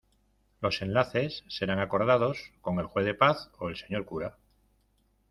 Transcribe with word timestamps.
Los 0.61 0.81
enlaces 0.81 1.43
serán 1.47 1.77
acordados 1.79 2.51
con 2.61 2.79
el 2.79 2.87
juez 2.87 3.05
de 3.05 3.13
paz 3.13 3.51
o 3.59 3.69
el 3.69 3.75
señor 3.75 4.03
cura. 4.03 4.35